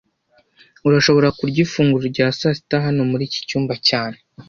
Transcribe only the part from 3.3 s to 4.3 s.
cyumba cyane